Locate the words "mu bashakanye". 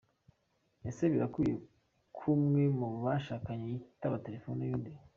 2.79-3.65